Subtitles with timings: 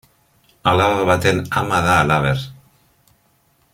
[0.71, 2.49] Alaba baten ama da halaber.